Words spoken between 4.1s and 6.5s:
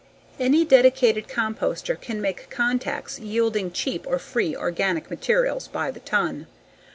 free organic materials by the ton.